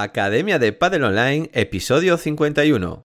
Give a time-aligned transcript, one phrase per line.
[0.00, 3.04] Academia de Padel Online, episodio 51.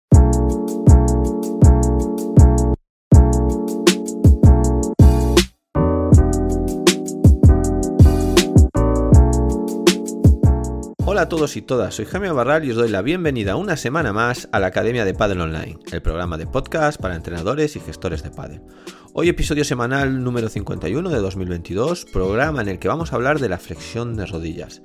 [11.04, 14.14] Hola a todos y todas, soy Jaime Barral y os doy la bienvenida una semana
[14.14, 18.24] más a la Academia de Padel Online, el programa de podcast para entrenadores y gestores
[18.24, 18.62] de padel.
[19.12, 23.50] Hoy episodio semanal número 51 de 2022, programa en el que vamos a hablar de
[23.50, 24.82] la flexión de rodillas.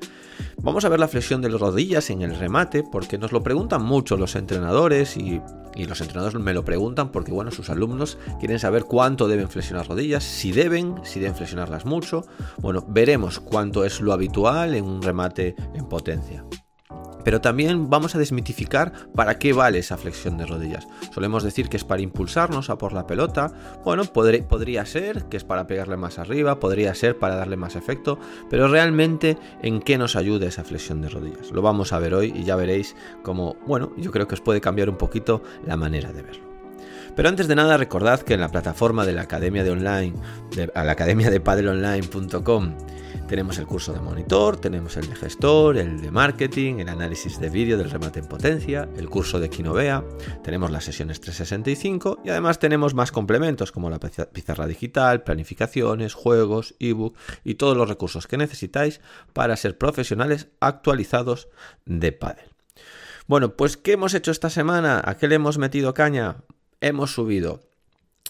[0.58, 3.82] Vamos a ver la flexión de las rodillas en el remate porque nos lo preguntan
[3.82, 5.40] mucho los entrenadores y,
[5.76, 10.22] los entrenadores me lo preguntan porque bueno, sus alumnos quieren saber cuánto deben flexionar rodillas,
[10.22, 12.24] si deben, si deben flexionarlas mucho.
[12.58, 16.44] Bueno, veremos cuánto es lo habitual en un remate en potencia.
[17.24, 20.86] Pero también vamos a desmitificar para qué vale esa flexión de rodillas.
[21.14, 23.52] Solemos decir que es para impulsarnos a por la pelota.
[23.84, 28.18] Bueno, podría ser que es para pegarle más arriba, podría ser para darle más efecto,
[28.50, 31.50] pero realmente en qué nos ayuda esa flexión de rodillas.
[31.50, 34.60] Lo vamos a ver hoy y ya veréis cómo, bueno, yo creo que os puede
[34.60, 36.52] cambiar un poquito la manera de verlo.
[37.14, 40.14] Pero antes de nada recordad que en la plataforma de la Academia de Online,
[40.56, 41.40] de, a la Academia de
[43.28, 47.50] tenemos el curso de monitor, tenemos el de gestor, el de marketing, el análisis de
[47.50, 50.04] vídeo del remate en potencia, el curso de Kinovea,
[50.42, 56.74] tenemos las sesiones 365 y además tenemos más complementos como la pizarra digital, planificaciones, juegos,
[56.78, 59.00] ebook y todos los recursos que necesitáis
[59.32, 61.48] para ser profesionales actualizados
[61.86, 62.50] de pádel.
[63.26, 65.00] Bueno, pues ¿qué hemos hecho esta semana?
[65.04, 66.38] ¿A qué le hemos metido caña?
[66.80, 67.60] Hemos subido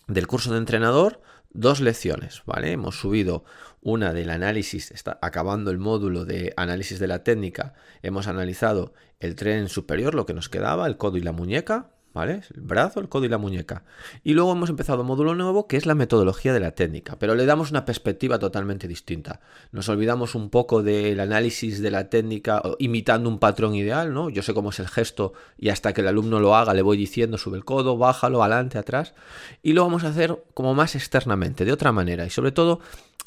[0.07, 1.21] del curso de entrenador
[1.55, 2.73] dos lecciones, ¿vale?
[2.73, 3.45] Hemos subido
[3.81, 9.35] una del análisis, está acabando el módulo de análisis de la técnica, hemos analizado el
[9.35, 12.43] tren superior, lo que nos quedaba, el codo y la muñeca, ¿vale?
[12.55, 13.85] El brazo, el codo y la muñeca.
[14.23, 17.35] Y luego hemos empezado un módulo nuevo que es la metodología de la técnica, pero
[17.35, 19.41] le damos una perspectiva totalmente distinta.
[19.71, 24.31] Nos olvidamos un poco del análisis de la técnica imitando un patrón ideal, ¿no?
[24.31, 26.97] Yo sé cómo es el gesto y hasta que el alumno lo haga le voy
[26.97, 29.15] diciendo sube el codo, bájalo, adelante, atrás.
[29.63, 32.27] Y lo vamos a hacer como más externamente, de otra manera.
[32.27, 32.81] Y sobre todo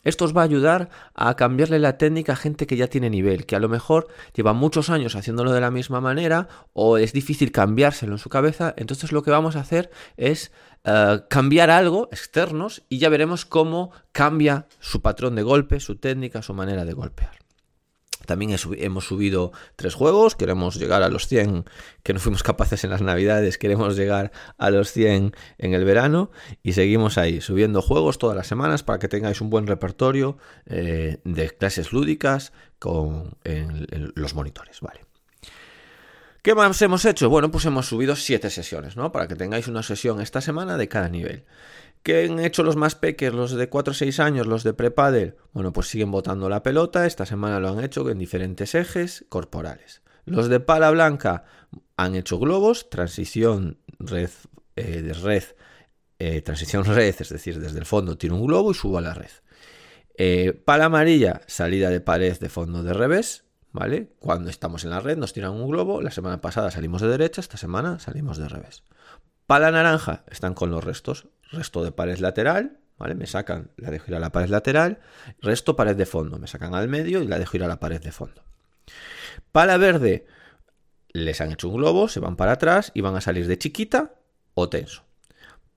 [0.05, 3.45] esto os va a ayudar a cambiarle la técnica a gente que ya tiene nivel,
[3.45, 7.51] que a lo mejor lleva muchos años haciéndolo de la misma manera o es difícil
[7.51, 8.73] cambiárselo en su cabeza.
[8.77, 10.51] Entonces lo que vamos a hacer es
[10.85, 16.41] uh, cambiar algo externos y ya veremos cómo cambia su patrón de golpe, su técnica,
[16.41, 17.44] su manera de golpear.
[18.25, 21.66] También hemos subido tres juegos, queremos llegar a los 100
[22.03, 26.31] que no fuimos capaces en las navidades, queremos llegar a los 100 en el verano
[26.64, 31.19] y seguimos ahí subiendo juegos todas las semanas para que tengáis un buen repertorio eh,
[31.24, 33.38] de clases lúdicas con
[34.16, 35.06] los monitores, ¿vale?
[36.46, 37.28] ¿Qué más hemos hecho?
[37.28, 39.12] Bueno, pues hemos subido 7 sesiones, ¿no?
[39.12, 41.44] Para que tengáis una sesión esta semana de cada nivel.
[42.05, 45.38] ¿Qué han hecho los más peques, los de 4 o 6 años, los de prepadel?
[45.53, 47.07] Bueno, pues siguen botando la pelota.
[47.07, 50.03] Esta semana lo han hecho en diferentes ejes corporales.
[50.23, 51.45] Los de pala blanca
[51.97, 54.29] han hecho globos, transición red,
[54.75, 55.45] eh, red,
[56.19, 59.16] eh, transición red, es decir, desde el fondo tiro un globo y subo a la
[59.16, 59.31] red.
[60.16, 64.11] Eh, pala amarilla, salida de pared de fondo de revés, ¿vale?
[64.19, 67.41] Cuando estamos en la red nos tiran un globo, la semana pasada salimos de derecha,
[67.41, 68.83] esta semana salimos de revés.
[69.47, 73.16] Pala naranja, están con los restos, resto de pared lateral, ¿vale?
[73.16, 74.99] Me sacan, la dejo ir a la pared lateral,
[75.41, 78.01] resto pared de fondo, me sacan al medio y la dejo ir a la pared
[78.01, 78.43] de fondo.
[79.51, 80.27] Pala verde,
[81.13, 84.16] les han hecho un globo, se van para atrás y van a salir de chiquita
[84.53, 85.03] o tenso.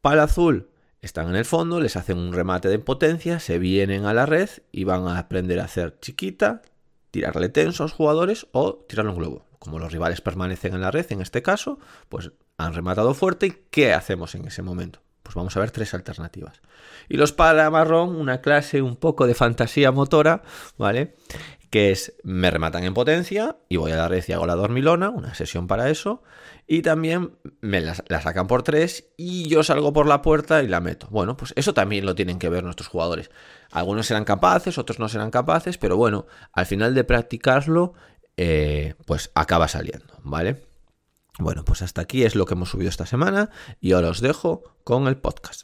[0.00, 4.14] Pala azul, están en el fondo, les hacen un remate de potencia, se vienen a
[4.14, 6.62] la red y van a aprender a hacer chiquita,
[7.10, 9.46] tirarle tenso a los jugadores o tirarle un globo.
[9.58, 11.78] Como los rivales permanecen en la red, en este caso,
[12.08, 15.00] pues han rematado fuerte y ¿qué hacemos en ese momento?
[15.28, 16.62] Pues vamos a ver tres alternativas.
[17.06, 20.40] Y los para marrón, una clase un poco de fantasía motora,
[20.78, 21.16] ¿vale?
[21.68, 25.10] Que es, me rematan en potencia y voy a la red y hago la dormilona,
[25.10, 26.22] una sesión para eso.
[26.66, 30.80] Y también me la, sacan por tres y yo salgo por la puerta y la
[30.80, 31.08] meto.
[31.10, 33.30] Bueno, pues eso también lo tienen que ver nuestros jugadores.
[33.70, 36.24] Algunos serán capaces, otros no serán capaces, pero bueno,
[36.54, 37.92] al final de practicarlo,
[38.38, 40.67] eh, pues acaba saliendo, ¿vale?
[41.38, 43.50] Bueno, pues hasta aquí es lo que hemos subido esta semana
[43.80, 45.62] y ahora os dejo con el podcast.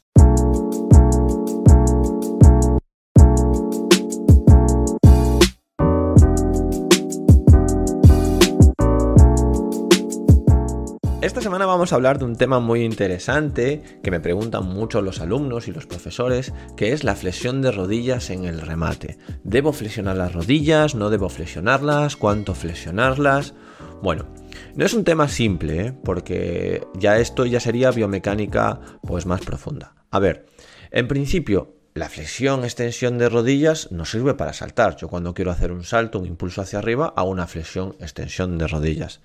[11.20, 15.20] Esta semana vamos a hablar de un tema muy interesante que me preguntan mucho los
[15.20, 19.16] alumnos y los profesores, que es la flexión de rodillas en el remate.
[19.42, 20.94] ¿Debo flexionar las rodillas?
[20.94, 22.16] ¿No debo flexionarlas?
[22.16, 23.54] ¿Cuánto flexionarlas?
[24.02, 24.26] Bueno,
[24.74, 25.94] no es un tema simple, ¿eh?
[26.04, 29.94] porque ya esto ya sería biomecánica pues más profunda.
[30.10, 30.46] A ver,
[30.90, 34.96] en principio, la flexión, extensión de rodillas nos sirve para saltar.
[34.96, 38.66] Yo cuando quiero hacer un salto, un impulso hacia arriba, hago una flexión, extensión de
[38.66, 39.20] rodillas.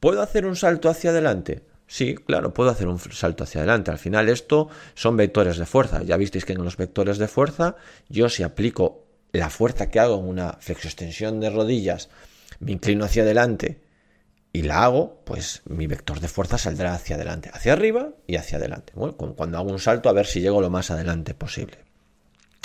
[0.00, 1.62] ¿Puedo hacer un salto hacia adelante?
[1.86, 3.90] Sí, claro, puedo hacer un salto hacia adelante.
[3.90, 6.02] Al final esto son vectores de fuerza.
[6.02, 7.76] Ya visteis que en los vectores de fuerza
[8.08, 12.08] yo si aplico la fuerza que hago en una flexoextensión de rodillas,
[12.60, 13.80] me inclino hacia adelante
[14.58, 18.58] y la hago, pues mi vector de fuerza saldrá hacia adelante, hacia arriba y hacia
[18.58, 18.92] adelante.
[18.96, 21.78] Bueno, cuando hago un salto a ver si llego lo más adelante posible.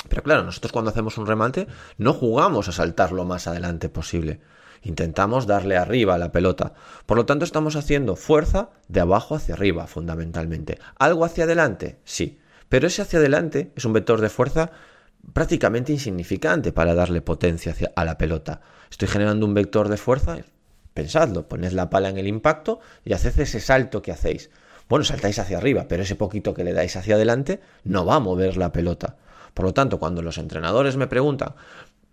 [0.10, 1.68] Pero claro, nosotros cuando hacemos un remate
[2.00, 4.42] no jugamos a saltar lo más adelante posible.
[4.81, 6.74] Intentamos darle arriba a la pelota.
[7.06, 10.80] Por lo tanto, estamos haciendo fuerza de abajo hacia arriba, fundamentalmente.
[10.98, 12.00] ¿Algo hacia adelante?
[12.06, 12.40] Sí.
[12.69, 14.72] Pero ese hacia adelante es un vector de fuerza
[15.31, 18.62] prácticamente insignificante para darle potencia a la pelota.
[18.90, 20.40] Estoy generando un vector de fuerza,
[20.94, 24.50] pensadlo, poned la pala en el impacto y haced ese salto que hacéis.
[24.90, 28.19] Bueno, saltáis hacia arriba, pero ese poquito que le dais hacia adelante no va a
[28.19, 29.18] mover la pelota.
[29.54, 31.56] Por lo tanto, cuando los entrenadores me preguntan,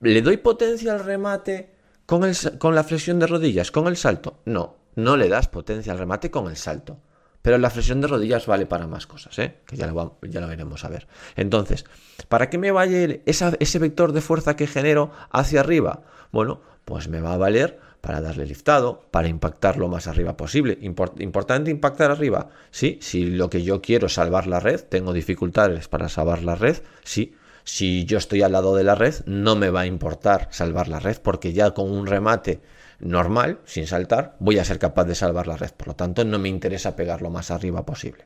[0.01, 1.81] ¿le doy potencia al remate
[2.11, 2.29] ¿Con,
[2.59, 3.71] ¿Con la flexión de rodillas?
[3.71, 4.41] ¿Con el salto?
[4.45, 6.99] No, no le das potencia al remate con el salto.
[7.41, 9.59] Pero la flexión de rodillas vale para más cosas, ¿eh?
[9.65, 11.07] que ya lo, ya lo veremos a ver.
[11.37, 11.85] Entonces,
[12.29, 16.03] ¿para qué me va a valer ese vector de fuerza que genero hacia arriba?
[16.33, 20.79] Bueno, pues me va a valer para darle liftado, para impactar lo más arriba posible.
[20.81, 22.49] ¿Importante impactar arriba?
[22.71, 26.55] Sí, si lo que yo quiero es salvar la red, tengo dificultades para salvar la
[26.55, 27.35] red, sí,
[27.65, 30.99] si yo estoy al lado de la red, no me va a importar salvar la
[30.99, 32.61] red porque ya con un remate
[33.01, 35.71] normal, sin saltar, voy a ser capaz de salvar la red.
[35.71, 38.25] Por lo tanto, no me interesa pegar lo más arriba posible.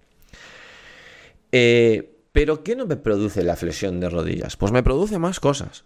[1.53, 4.57] Eh, pero ¿qué no me produce la flexión de rodillas?
[4.57, 5.85] Pues me produce más cosas.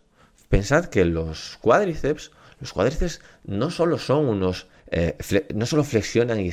[0.49, 5.16] Pensad que los cuádriceps, los cuádriceps no solo son unos eh,
[5.55, 6.49] no solo flexionan y,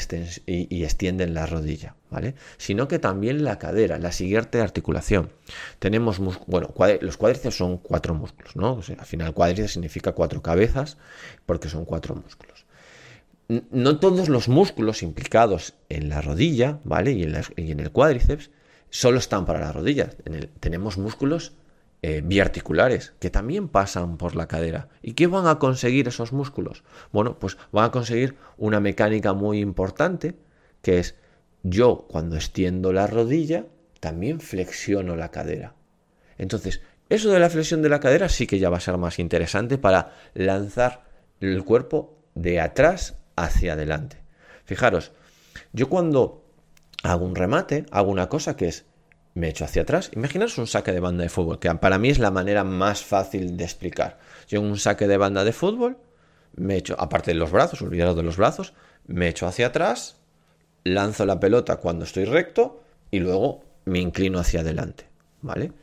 [0.83, 2.35] extienden la rodilla, ¿vale?
[2.57, 5.31] Sino que también la cadera, la siguiente articulación.
[5.79, 8.81] Tenemos, bueno, los cuádriceps son cuatro músculos, ¿no?
[8.97, 10.97] al final cuádriceps significa cuatro cabezas
[11.45, 12.65] porque son cuatro músculos.
[13.47, 17.11] No todos los músculos implicados en la rodilla, ¿vale?
[17.11, 18.49] Y en, el cuádriceps
[18.89, 20.09] solo están para la rodilla.
[20.59, 21.53] tenemos músculos
[22.07, 24.89] eh, biarticulares que también pasan por la cadera.
[25.01, 26.83] ¿Y qué van a conseguir esos músculos?
[27.11, 30.35] Bueno, pues van a conseguir una mecánica muy importante
[30.83, 31.15] que es
[31.63, 33.65] yo cuando extiendo la rodilla
[34.01, 35.73] también flexiono la cadera.
[36.37, 39.17] Entonces, eso de la flexión de la cadera sí que ya va a ser más
[39.17, 41.05] interesante para lanzar
[41.39, 44.17] el cuerpo de atrás hacia adelante.
[44.65, 45.11] Fijaros,
[45.73, 46.45] yo cuando
[47.01, 48.85] hago un remate, hago una cosa que es
[49.35, 50.09] me echo hacia atrás.
[50.13, 53.55] Imaginaos un saque de banda de fútbol, que para mí es la manera más fácil
[53.57, 54.17] de explicar.
[54.47, 55.97] Yo en un saque de banda de fútbol,
[56.55, 58.73] me echo, aparte de los brazos, olvidaros de los brazos,
[59.05, 60.15] me echo hacia atrás,
[60.85, 65.05] lanzo la pelota cuando estoy recto y luego me inclino hacia adelante.
[65.41, 65.73] ¿Vale?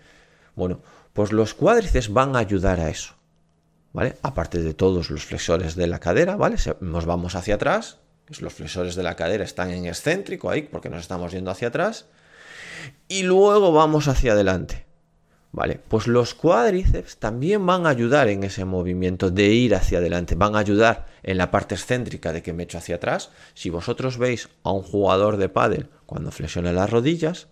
[0.57, 0.81] Bueno,
[1.13, 3.15] pues los cuádriceps van a ayudar a eso.
[3.93, 4.17] ¿Vale?
[4.23, 6.57] Aparte de todos los flexores de la cadera, ¿vale?
[6.81, 7.99] Nos vamos hacia atrás,
[8.41, 12.07] los flexores de la cadera están en excéntrico ahí porque nos estamos yendo hacia atrás
[13.09, 14.87] y luego vamos hacia adelante.
[15.53, 20.35] Vale, pues los cuádriceps también van a ayudar en ese movimiento de ir hacia adelante,
[20.35, 23.31] van a ayudar en la parte excéntrica de que me echo hacia atrás.
[23.53, 27.49] Si vosotros veis a un jugador de pádel cuando flexiona las rodillas,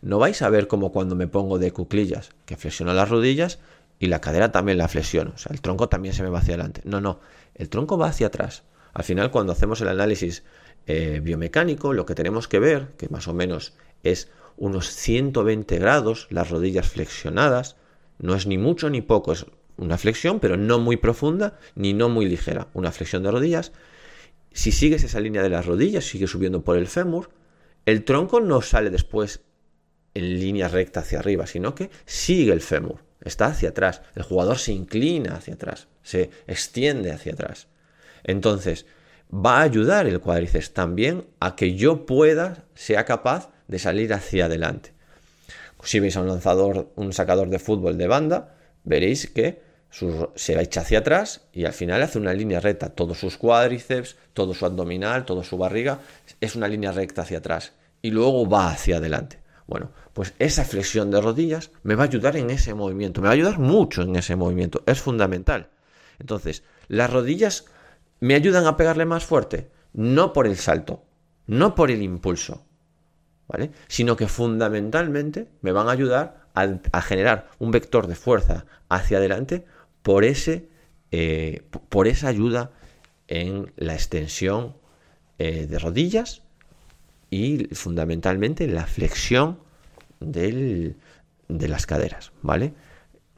[0.00, 3.58] no vais a ver como cuando me pongo de cuclillas, que flexiono las rodillas
[3.98, 6.54] y la cadera también la flexiono, o sea, el tronco también se me va hacia
[6.54, 6.80] adelante.
[6.84, 7.20] No, no,
[7.54, 8.62] el tronco va hacia atrás.
[8.94, 10.42] Al final, cuando hacemos el análisis
[10.86, 16.26] eh, biomecánico, lo que tenemos que ver, que más o menos es unos 120 grados,
[16.30, 17.76] las rodillas flexionadas,
[18.18, 19.46] no es ni mucho ni poco, es
[19.76, 23.72] una flexión, pero no muy profunda ni no muy ligera, una flexión de rodillas.
[24.52, 27.30] Si sigues esa línea de las rodillas, sigue subiendo por el fémur,
[27.84, 29.42] el tronco no sale después
[30.14, 34.58] en línea recta hacia arriba, sino que sigue el fémur, está hacia atrás, el jugador
[34.58, 37.68] se inclina hacia atrás, se extiende hacia atrás.
[38.24, 38.86] Entonces,
[39.32, 44.46] va a ayudar el cuádriceps también a que yo pueda, sea capaz de salir hacia
[44.46, 44.92] adelante.
[45.82, 49.62] Si veis a un lanzador, un sacador de fútbol de banda, veréis que
[50.34, 52.90] se echa hacia atrás y al final hace una línea recta.
[52.90, 56.00] Todos sus cuádriceps, todo su abdominal, toda su barriga,
[56.40, 59.40] es una línea recta hacia atrás y luego va hacia adelante.
[59.66, 63.32] Bueno, pues esa flexión de rodillas me va a ayudar en ese movimiento, me va
[63.32, 65.70] a ayudar mucho en ese movimiento, es fundamental.
[66.18, 67.64] Entonces, las rodillas
[68.20, 71.02] me ayudan a pegarle más fuerte, no por el salto,
[71.46, 72.64] no por el impulso,
[73.88, 79.64] Sino que fundamentalmente me van a ayudar a, generar un vector de fuerza hacia adelante
[80.02, 80.68] por, ese,
[81.10, 82.70] eh, por esa ayuda
[83.28, 84.74] en la extensión
[85.38, 86.42] eh, de rodillas
[87.30, 89.58] y fundamentalmente la flexión
[90.20, 90.94] de
[91.48, 92.72] las caderas, ¿vale?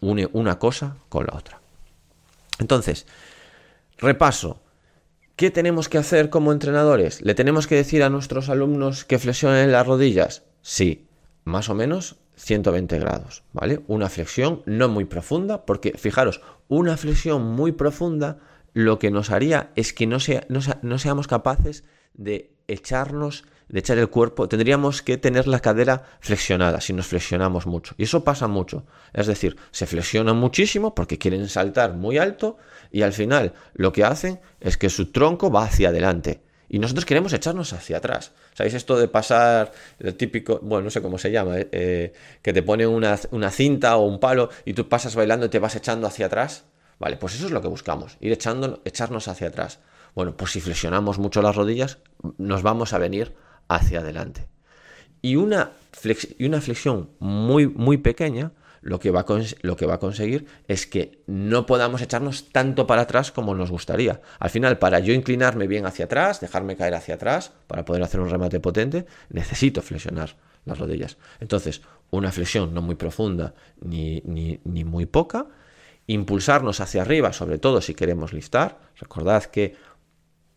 [0.01, 1.61] Une una cosa con la otra.
[2.59, 3.07] Entonces,
[3.99, 4.61] repaso.
[5.39, 7.23] ¿Qué tenemos que hacer como entrenadores?
[7.23, 10.43] ¿Le tenemos que decir a nuestros alumnos que flexionen las rodillas?
[10.63, 11.07] Sí,
[11.45, 13.81] más o menos 120 grados, ¿vale?
[13.87, 18.41] Una flexión no muy profunda, porque fijaros, una flexión muy profunda
[18.73, 20.19] lo que nos haría es que no,
[20.83, 26.81] no, seamos capaces de echarnos, de echar el cuerpo, tendríamos que tener la cadera flexionada
[26.81, 27.95] si nos flexionamos mucho.
[27.99, 28.85] Y eso pasa mucho.
[29.13, 32.57] Es decir, se flexionan muchísimo porque quieren saltar muy alto
[32.91, 36.43] y al final lo que hacen es que su tronco va hacia adelante.
[36.71, 38.33] Y nosotros queremos echarnos hacia atrás.
[38.53, 42.53] ¿Sabéis esto de pasar el típico, bueno, no sé cómo se llama, eh, eh, que
[42.53, 45.77] te pone una, una, cinta o un palo y tú pasas bailando y te vas
[45.77, 46.65] echando hacia atrás?
[46.99, 49.79] Vale, pues eso es lo que buscamos, ir echando, echarnos hacia atrás.
[50.15, 51.99] Bueno, pues si flexionamos mucho las rodillas,
[52.39, 53.35] nos vamos a venir
[53.69, 54.49] hacia adelante.
[55.23, 59.27] Y una, flexión muy, muy pequeña lo que, va a
[59.63, 63.71] lo que va a conseguir es que no podamos echarnos tanto para atrás como nos
[63.71, 64.21] gustaría.
[64.39, 68.21] Al final, para yo inclinarme bien hacia atrás, dejarme caer hacia atrás, para poder hacer
[68.21, 71.17] un remate potente, necesito flexionar las rodillas.
[71.41, 75.47] Entonces, una flexión no muy profunda ni, ni, ni muy poca,
[76.07, 78.79] impulsarnos hacia arriba, sobre todo si queremos liftar.
[78.99, 79.77] Recordad que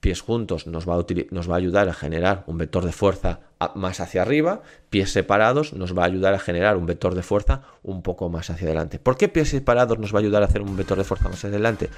[0.02, 3.40] pies juntos nos va, a ayudar a generar un vector de fuerza
[3.76, 7.62] más hacia arriba, pies separados nos va a ayudar a generar un vector de fuerza
[7.84, 8.98] un poco más hacia adelante.
[8.98, 11.38] ¿Por qué pies separados nos va a ayudar a hacer un vector de fuerza más
[11.38, 11.90] hacia adelante?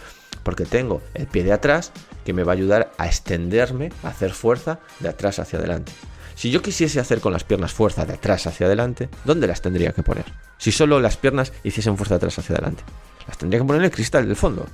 [0.43, 1.93] Porque tengo el pie de atrás
[2.25, 5.93] que me va a ayudar a extenderme, a hacer fuerza de atrás hacia adelante.
[6.36, 9.93] Si yo quisiese hacer con las piernas fuerza de atrás hacia adelante, ¿dónde las tendría
[9.93, 10.25] que poner?
[10.57, 12.83] Si solo las piernas hiciesen fuerza de atrás hacia adelante.
[13.27, 14.65] Las tendría que poner en el cristal del fondo.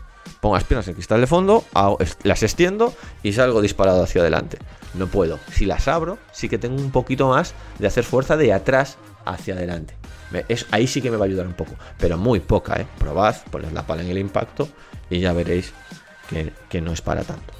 [0.41, 1.65] Pongo las piernas en el cristal de fondo,
[2.23, 4.57] las extiendo y salgo disparado hacia adelante.
[4.93, 5.39] No puedo.
[5.51, 9.55] Si las abro, sí que tengo un poquito más de hacer fuerza de atrás hacia
[9.55, 9.95] adelante.
[10.47, 12.87] Es, ahí sí que me va a ayudar un poco, pero muy poca, ¿eh?
[12.99, 14.69] Probad, poned la pala en el impacto
[15.09, 15.73] y ya veréis
[16.69, 17.59] que no es para tanto.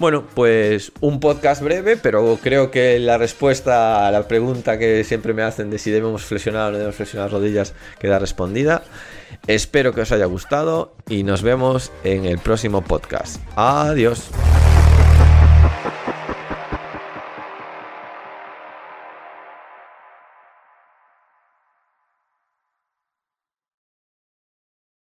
[0.00, 5.34] Bueno, pues un podcast breve, pero creo que la respuesta a la pregunta que siempre
[5.34, 8.82] me hacen de si debemos flexionar o no debemos flexionar las rodillas queda respondida.
[9.46, 13.40] Espero que os haya gustado y nos vemos en el próximo podcast.
[13.56, 14.30] Adiós.